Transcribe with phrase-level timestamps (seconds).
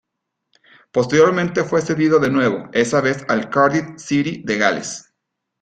[0.91, 5.13] Posteriormente fue cedido de nuevo, esa vez al Cardiff City de Gales.